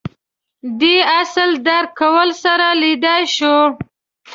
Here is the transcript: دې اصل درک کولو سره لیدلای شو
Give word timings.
دې 0.79 0.95
اصل 1.21 1.49
درک 1.67 1.89
کولو 1.99 2.35
سره 2.43 2.65
لیدلای 2.81 3.23
شو 3.35 3.55